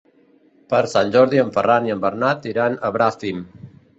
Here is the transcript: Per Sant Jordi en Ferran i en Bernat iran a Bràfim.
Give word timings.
Per 0.73 0.79
Sant 0.93 1.11
Jordi 1.15 1.41
en 1.41 1.51
Ferran 1.59 1.89
i 1.89 1.95
en 1.95 2.01
Bernat 2.05 2.47
iran 2.53 2.81
a 2.89 2.93
Bràfim. 2.99 3.45